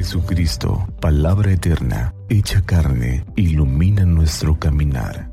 Jesucristo, 0.00 0.86
palabra 0.98 1.52
eterna, 1.52 2.14
hecha 2.30 2.64
carne, 2.64 3.22
ilumina 3.36 4.06
nuestro 4.06 4.58
caminar. 4.58 5.28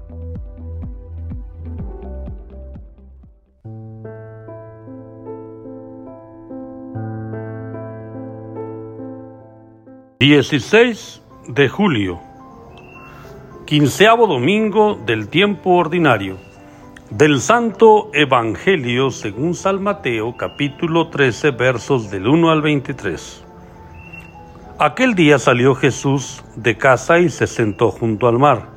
Dieciséis 10.20 11.22
de 11.48 11.70
julio, 11.70 12.20
quinceavo 13.66 14.28
domingo 14.28 15.00
del 15.06 15.30
tiempo 15.30 15.76
ordinario. 15.76 16.36
Del 17.10 17.40
Santo 17.40 18.10
Evangelio 18.14 19.12
según 19.12 19.56
San 19.56 19.82
Mateo 19.82 20.36
capítulo 20.36 21.08
13 21.08 21.52
versos 21.52 22.12
del 22.12 22.28
1 22.28 22.52
al 22.52 22.62
23. 22.62 23.47
Aquel 24.80 25.16
día 25.16 25.40
salió 25.40 25.74
Jesús 25.74 26.44
de 26.56 26.78
casa 26.78 27.20
y 27.20 27.30
se 27.30 27.48
sentó 27.48 27.90
junto 27.90 28.28
al 28.28 28.38
mar. 28.38 28.70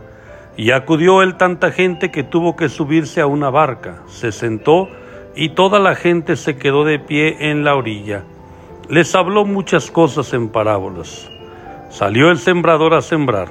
Y 0.56 0.70
acudió 0.70 1.22
él 1.22 1.36
tanta 1.36 1.72
gente 1.72 2.10
que 2.10 2.22
tuvo 2.22 2.56
que 2.56 2.68
subirse 2.68 3.20
a 3.20 3.26
una 3.26 3.50
barca. 3.50 4.02
Se 4.06 4.32
sentó 4.32 4.88
y 5.36 5.50
toda 5.50 5.78
la 5.78 5.94
gente 5.94 6.36
se 6.36 6.56
quedó 6.56 6.84
de 6.84 6.98
pie 6.98 7.50
en 7.50 7.64
la 7.64 7.74
orilla. 7.74 8.24
Les 8.88 9.14
habló 9.14 9.44
muchas 9.44 9.90
cosas 9.90 10.32
en 10.32 10.48
parábolas. 10.48 11.30
Salió 11.90 12.30
el 12.30 12.38
sembrador 12.38 12.94
a 12.94 13.02
sembrar. 13.02 13.48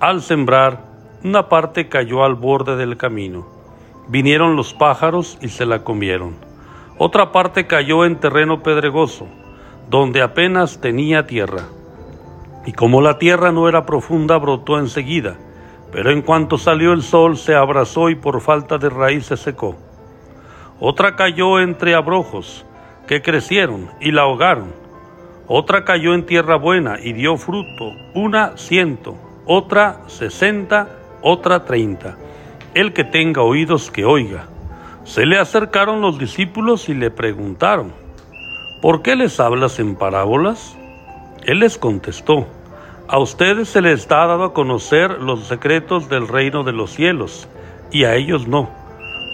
Al 0.00 0.20
sembrar, 0.20 0.84
una 1.24 1.48
parte 1.48 1.88
cayó 1.88 2.24
al 2.24 2.34
borde 2.34 2.76
del 2.76 2.96
camino 2.96 3.58
Vinieron 4.10 4.56
los 4.56 4.72
pájaros 4.72 5.36
y 5.42 5.48
se 5.48 5.66
la 5.66 5.84
comieron. 5.84 6.34
Otra 6.96 7.30
parte 7.30 7.66
cayó 7.66 8.06
en 8.06 8.16
terreno 8.16 8.62
pedregoso, 8.62 9.28
donde 9.88 10.22
apenas 10.22 10.80
tenía 10.80 11.26
tierra. 11.26 11.62
Y 12.66 12.72
como 12.72 13.00
la 13.00 13.18
tierra 13.18 13.52
no 13.52 13.68
era 13.68 13.86
profunda, 13.86 14.36
brotó 14.38 14.78
enseguida, 14.78 15.36
pero 15.92 16.10
en 16.10 16.22
cuanto 16.22 16.58
salió 16.58 16.92
el 16.92 17.02
sol 17.02 17.36
se 17.36 17.54
abrazó 17.54 18.10
y 18.10 18.14
por 18.14 18.40
falta 18.40 18.78
de 18.78 18.90
raíz 18.90 19.26
se 19.26 19.36
secó. 19.36 19.76
Otra 20.80 21.16
cayó 21.16 21.60
entre 21.60 21.94
abrojos, 21.94 22.64
que 23.06 23.22
crecieron 23.22 23.90
y 24.00 24.12
la 24.12 24.22
ahogaron. 24.22 24.72
Otra 25.46 25.84
cayó 25.84 26.12
en 26.14 26.26
tierra 26.26 26.56
buena 26.56 26.98
y 27.02 27.14
dio 27.14 27.36
fruto, 27.36 27.92
una 28.14 28.56
ciento, 28.56 29.16
otra 29.46 30.02
sesenta, 30.06 30.88
otra 31.22 31.64
treinta 31.64 32.16
el 32.74 32.92
que 32.92 33.04
tenga 33.04 33.42
oídos 33.42 33.90
que 33.90 34.04
oiga. 34.04 34.46
Se 35.04 35.26
le 35.26 35.38
acercaron 35.38 36.00
los 36.00 36.18
discípulos 36.18 36.88
y 36.88 36.94
le 36.94 37.10
preguntaron, 37.10 37.92
¿por 38.80 39.02
qué 39.02 39.16
les 39.16 39.40
hablas 39.40 39.78
en 39.78 39.96
parábolas? 39.96 40.76
Él 41.44 41.60
les 41.60 41.78
contestó, 41.78 42.46
a 43.08 43.18
ustedes 43.18 43.68
se 43.68 43.80
les 43.80 44.10
ha 44.10 44.26
dado 44.26 44.44
a 44.44 44.52
conocer 44.52 45.22
los 45.22 45.46
secretos 45.46 46.08
del 46.08 46.28
reino 46.28 46.64
de 46.64 46.72
los 46.72 46.90
cielos, 46.90 47.48
y 47.90 48.04
a 48.04 48.14
ellos 48.16 48.46
no, 48.46 48.68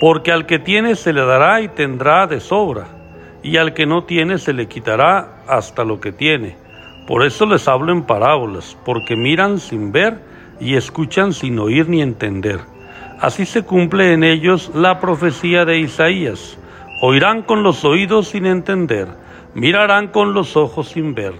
porque 0.00 0.32
al 0.32 0.46
que 0.46 0.58
tiene 0.58 0.94
se 0.94 1.12
le 1.12 1.24
dará 1.24 1.60
y 1.60 1.68
tendrá 1.68 2.26
de 2.26 2.40
sobra, 2.40 2.86
y 3.42 3.56
al 3.56 3.74
que 3.74 3.86
no 3.86 4.04
tiene 4.04 4.38
se 4.38 4.52
le 4.52 4.68
quitará 4.68 5.42
hasta 5.46 5.84
lo 5.84 6.00
que 6.00 6.12
tiene. 6.12 6.56
Por 7.06 7.24
eso 7.24 7.46
les 7.46 7.68
hablo 7.68 7.92
en 7.92 8.02
parábolas, 8.02 8.76
porque 8.84 9.16
miran 9.16 9.58
sin 9.58 9.92
ver 9.92 10.18
y 10.60 10.76
escuchan 10.76 11.32
sin 11.32 11.58
oír 11.58 11.88
ni 11.88 12.00
entender 12.00 12.60
Así 13.20 13.46
se 13.46 13.62
cumple 13.62 14.12
en 14.12 14.24
ellos 14.24 14.70
la 14.74 15.00
profecía 15.00 15.64
de 15.64 15.78
Isaías. 15.78 16.58
Oirán 17.00 17.42
con 17.42 17.62
los 17.62 17.84
oídos 17.84 18.28
sin 18.28 18.44
entender, 18.44 19.08
mirarán 19.54 20.08
con 20.08 20.34
los 20.34 20.56
ojos 20.56 20.88
sin 20.88 21.14
ver, 21.14 21.34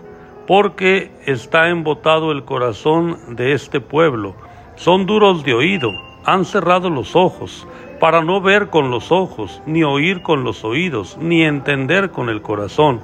porque 0.46 1.10
está 1.26 1.68
embotado 1.68 2.32
el 2.32 2.44
corazón 2.44 3.36
de 3.36 3.52
este 3.52 3.80
pueblo. 3.80 4.34
Son 4.76 5.06
duros 5.06 5.44
de 5.44 5.54
oído, 5.54 5.90
han 6.24 6.44
cerrado 6.44 6.90
los 6.90 7.16
ojos, 7.16 7.66
para 8.00 8.22
no 8.22 8.40
ver 8.40 8.68
con 8.68 8.90
los 8.90 9.12
ojos, 9.12 9.62
ni 9.66 9.82
oír 9.82 10.22
con 10.22 10.44
los 10.44 10.64
oídos, 10.64 11.16
ni 11.20 11.42
entender 11.42 12.10
con 12.10 12.28
el 12.28 12.42
corazón, 12.42 13.00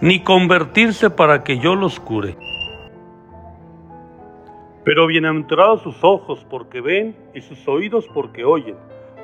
ni 0.00 0.20
convertirse 0.20 1.10
para 1.10 1.42
que 1.42 1.58
yo 1.58 1.74
los 1.74 2.00
cure. 2.00 2.36
Pero 4.84 5.06
bienaventurados 5.06 5.82
sus 5.82 5.96
ojos 6.04 6.46
porque 6.50 6.82
ven 6.82 7.16
y 7.34 7.40
sus 7.40 7.66
oídos 7.66 8.06
porque 8.12 8.44
oyen. 8.44 8.76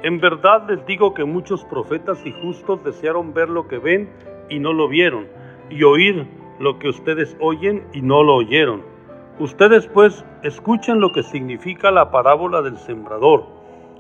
En 0.03 0.19
verdad 0.19 0.67
les 0.67 0.85
digo 0.87 1.13
que 1.13 1.25
muchos 1.25 1.63
profetas 1.67 2.25
y 2.25 2.33
justos 2.33 2.83
desearon 2.83 3.35
ver 3.35 3.51
lo 3.51 3.69
que 3.69 3.77
ven 3.77 4.09
y 4.51 4.59
no 4.59 4.73
lo 4.73 4.89
vieron, 4.89 5.27
y 5.71 5.83
oír 5.85 6.27
lo 6.59 6.79
que 6.79 6.89
ustedes 6.89 7.37
oyen 7.41 7.85
y 7.95 8.03
no 8.03 8.23
lo 8.23 8.35
oyeron. 8.35 8.83
Ustedes 9.39 9.87
pues 9.87 10.25
escuchen 10.43 11.01
lo 11.01 11.13
que 11.13 11.23
significa 11.23 11.91
la 11.91 12.11
parábola 12.11 12.61
del 12.61 12.77
sembrador. 12.77 13.47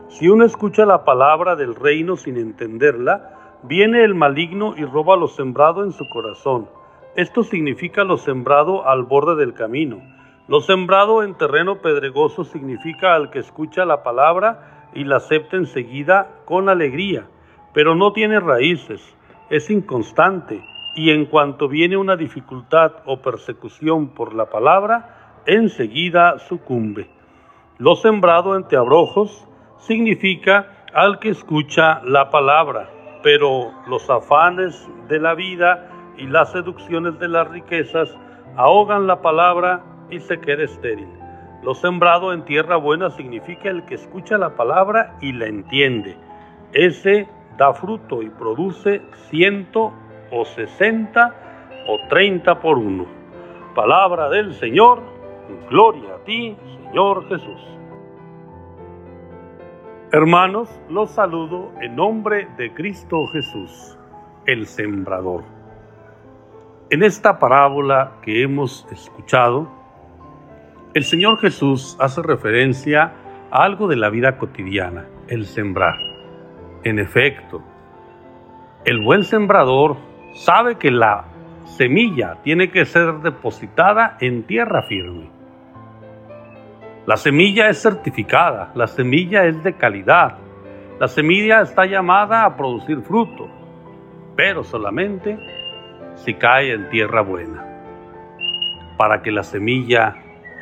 Si 0.08 0.28
uno 0.28 0.44
escucha 0.44 0.84
la 0.84 1.04
palabra 1.04 1.56
del 1.56 1.74
reino 1.74 2.16
sin 2.16 2.36
entenderla, 2.36 3.58
viene 3.62 4.04
el 4.04 4.14
maligno 4.14 4.74
y 4.76 4.84
roba 4.84 5.16
lo 5.16 5.28
sembrado 5.28 5.84
en 5.84 5.92
su 5.92 6.06
corazón. 6.10 6.68
Esto 7.16 7.42
significa 7.42 8.04
lo 8.04 8.18
sembrado 8.18 8.86
al 8.86 9.04
borde 9.04 9.36
del 9.36 9.54
camino. 9.54 10.02
Lo 10.48 10.60
sembrado 10.60 11.22
en 11.22 11.34
terreno 11.34 11.80
pedregoso 11.80 12.44
significa 12.44 13.14
al 13.14 13.30
que 13.30 13.38
escucha 13.38 13.84
la 13.84 14.02
palabra 14.02 14.88
y 14.94 15.04
la 15.04 15.16
acepta 15.16 15.56
enseguida 15.56 16.28
con 16.44 16.68
alegría, 16.68 17.26
pero 17.72 17.94
no 17.94 18.12
tiene 18.12 18.40
raíces, 18.40 19.16
es 19.50 19.68
inconstante 19.68 20.62
y 20.94 21.10
en 21.10 21.26
cuanto 21.26 21.68
viene 21.68 21.96
una 21.96 22.16
dificultad 22.16 22.92
o 23.04 23.20
persecución 23.20 24.08
por 24.08 24.34
la 24.34 24.46
palabra, 24.46 25.42
enseguida 25.46 26.38
sucumbe. 26.38 27.08
Lo 27.78 27.96
sembrado 27.96 28.56
entre 28.56 28.78
abrojos 28.78 29.46
significa 29.78 30.84
al 30.94 31.18
que 31.18 31.30
escucha 31.30 32.00
la 32.04 32.30
palabra, 32.30 32.90
pero 33.22 33.72
los 33.86 34.08
afanes 34.08 34.88
de 35.08 35.18
la 35.18 35.34
vida 35.34 35.88
y 36.16 36.26
las 36.26 36.52
seducciones 36.52 37.18
de 37.18 37.28
las 37.28 37.48
riquezas 37.48 38.16
ahogan 38.56 39.06
la 39.06 39.22
palabra 39.22 39.82
y 40.10 40.20
se 40.20 40.40
queda 40.40 40.64
estéril. 40.64 41.08
Lo 41.62 41.74
sembrado 41.74 42.32
en 42.32 42.44
tierra 42.44 42.76
buena 42.76 43.10
significa 43.10 43.68
el 43.68 43.84
que 43.84 43.94
escucha 43.94 44.38
la 44.38 44.56
palabra 44.56 45.16
y 45.20 45.32
la 45.32 45.46
entiende. 45.46 46.16
Ese 46.72 47.28
da 47.60 47.74
fruto 47.74 48.22
y 48.22 48.30
produce 48.30 49.02
ciento 49.28 49.92
o 50.32 50.46
sesenta 50.46 51.34
o 51.86 52.08
treinta 52.08 52.58
por 52.58 52.78
uno. 52.78 53.04
Palabra 53.74 54.30
del 54.30 54.54
Señor, 54.54 55.02
gloria 55.68 56.14
a 56.14 56.24
ti, 56.24 56.56
Señor 56.86 57.28
Jesús. 57.28 57.60
Hermanos, 60.10 60.70
los 60.88 61.10
saludo 61.10 61.70
en 61.82 61.96
nombre 61.96 62.48
de 62.56 62.72
Cristo 62.72 63.26
Jesús, 63.30 63.98
el 64.46 64.64
sembrador. 64.66 65.44
En 66.88 67.02
esta 67.02 67.38
parábola 67.38 68.12
que 68.22 68.42
hemos 68.42 68.88
escuchado, 68.90 69.68
el 70.94 71.04
Señor 71.04 71.38
Jesús 71.38 71.94
hace 72.00 72.22
referencia 72.22 73.12
a 73.50 73.64
algo 73.64 73.86
de 73.86 73.96
la 73.96 74.08
vida 74.08 74.38
cotidiana, 74.38 75.04
el 75.28 75.44
sembrar. 75.44 76.09
En 76.82 76.98
efecto, 76.98 77.62
el 78.86 79.02
buen 79.02 79.22
sembrador 79.22 79.98
sabe 80.32 80.76
que 80.76 80.90
la 80.90 81.26
semilla 81.76 82.38
tiene 82.42 82.70
que 82.70 82.86
ser 82.86 83.16
depositada 83.16 84.16
en 84.18 84.44
tierra 84.44 84.82
firme. 84.82 85.28
La 87.04 87.18
semilla 87.18 87.68
es 87.68 87.82
certificada, 87.82 88.72
la 88.74 88.86
semilla 88.86 89.44
es 89.44 89.62
de 89.62 89.74
calidad, 89.74 90.38
la 90.98 91.08
semilla 91.08 91.60
está 91.60 91.84
llamada 91.84 92.46
a 92.46 92.56
producir 92.56 93.02
fruto, 93.02 93.48
pero 94.34 94.64
solamente 94.64 95.38
si 96.14 96.32
cae 96.32 96.72
en 96.72 96.88
tierra 96.88 97.20
buena. 97.20 97.62
Para 98.96 99.20
que 99.20 99.32
la 99.32 99.42
semilla 99.42 100.16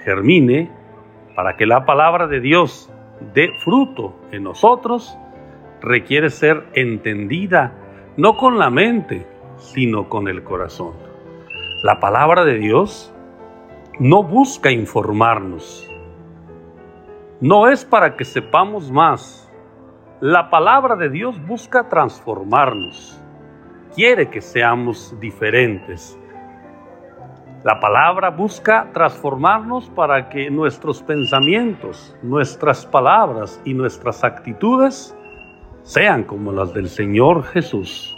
germine, 0.04 0.68
para 1.36 1.56
que 1.56 1.66
la 1.66 1.84
palabra 1.84 2.26
de 2.26 2.40
Dios 2.40 2.92
dé 3.34 3.50
fruto 3.62 4.16
en 4.32 4.42
nosotros, 4.42 5.16
requiere 5.80 6.30
ser 6.30 6.64
entendida 6.74 7.72
no 8.16 8.36
con 8.36 8.58
la 8.58 8.68
mente, 8.68 9.26
sino 9.58 10.08
con 10.08 10.28
el 10.28 10.42
corazón. 10.42 10.94
La 11.82 12.00
palabra 12.00 12.44
de 12.44 12.58
Dios 12.58 13.14
no 14.00 14.22
busca 14.22 14.70
informarnos, 14.70 15.88
no 17.40 17.68
es 17.68 17.84
para 17.84 18.16
que 18.16 18.24
sepamos 18.24 18.90
más. 18.90 19.48
La 20.20 20.50
palabra 20.50 20.96
de 20.96 21.10
Dios 21.10 21.40
busca 21.46 21.88
transformarnos, 21.88 23.20
quiere 23.94 24.28
que 24.28 24.40
seamos 24.40 25.14
diferentes, 25.20 26.18
la 27.64 27.80
palabra 27.80 28.30
busca 28.30 28.88
transformarnos 28.92 29.90
para 29.90 30.28
que 30.28 30.48
nuestros 30.48 31.02
pensamientos, 31.02 32.16
nuestras 32.22 32.86
palabras 32.86 33.60
y 33.64 33.74
nuestras 33.74 34.22
actitudes 34.22 35.16
sean 35.88 36.24
como 36.24 36.52
las 36.52 36.74
del 36.74 36.90
Señor 36.90 37.44
Jesús. 37.44 38.14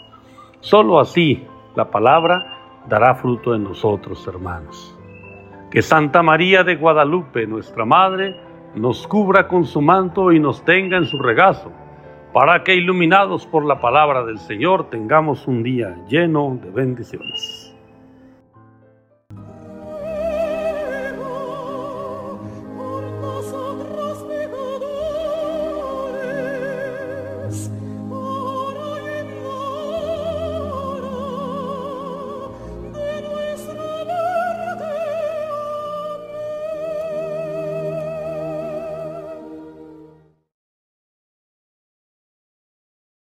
Solo 0.59 0.99
así 0.99 1.47
la 1.77 1.89
palabra 1.89 2.83
dará 2.89 3.15
fruto 3.15 3.55
en 3.55 3.63
nosotros, 3.63 4.27
hermanos. 4.27 4.99
Que 5.71 5.81
Santa 5.81 6.21
María 6.21 6.65
de 6.65 6.75
Guadalupe, 6.75 7.47
nuestra 7.47 7.85
Madre, 7.85 8.35
nos 8.75 9.07
cubra 9.07 9.47
con 9.47 9.67
su 9.67 9.81
manto 9.81 10.33
y 10.33 10.41
nos 10.41 10.65
tenga 10.65 10.97
en 10.97 11.05
su 11.05 11.23
regazo, 11.23 11.71
para 12.33 12.65
que 12.65 12.75
iluminados 12.75 13.47
por 13.47 13.65
la 13.65 13.79
palabra 13.79 14.25
del 14.25 14.39
Señor 14.39 14.91
tengamos 14.91 15.47
un 15.47 15.63
día 15.63 15.97
lleno 16.09 16.59
de 16.61 16.71
bendiciones. 16.71 17.70